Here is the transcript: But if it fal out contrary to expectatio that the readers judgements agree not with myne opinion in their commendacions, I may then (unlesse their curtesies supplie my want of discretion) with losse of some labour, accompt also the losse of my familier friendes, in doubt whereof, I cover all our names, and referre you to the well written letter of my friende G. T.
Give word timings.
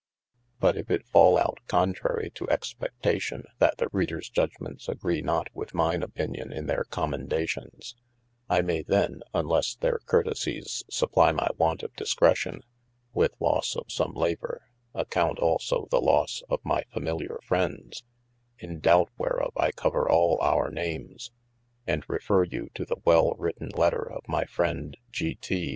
But 0.59 0.75
if 0.77 0.89
it 0.89 1.05
fal 1.05 1.37
out 1.37 1.59
contrary 1.67 2.31
to 2.33 2.47
expectatio 2.47 3.43
that 3.59 3.77
the 3.77 3.87
readers 3.93 4.31
judgements 4.31 4.89
agree 4.89 5.21
not 5.21 5.49
with 5.53 5.73
myne 5.73 6.01
opinion 6.01 6.51
in 6.51 6.65
their 6.65 6.85
commendacions, 6.85 7.95
I 8.49 8.63
may 8.63 8.81
then 8.81 9.21
(unlesse 9.35 9.75
their 9.79 9.99
curtesies 10.07 10.81
supplie 10.89 11.33
my 11.35 11.47
want 11.55 11.83
of 11.83 11.95
discretion) 11.95 12.61
with 13.13 13.35
losse 13.39 13.75
of 13.75 13.91
some 13.91 14.13
labour, 14.13 14.63
accompt 14.95 15.39
also 15.39 15.87
the 15.91 16.01
losse 16.01 16.41
of 16.49 16.61
my 16.63 16.81
familier 16.91 17.37
friendes, 17.47 18.01
in 18.57 18.79
doubt 18.79 19.09
whereof, 19.19 19.51
I 19.55 19.69
cover 19.71 20.09
all 20.09 20.41
our 20.41 20.71
names, 20.71 21.29
and 21.85 22.03
referre 22.07 22.45
you 22.51 22.71
to 22.73 22.85
the 22.85 22.97
well 23.05 23.33
written 23.37 23.69
letter 23.69 24.11
of 24.11 24.27
my 24.27 24.45
friende 24.45 24.95
G. 25.11 25.35
T. 25.35 25.69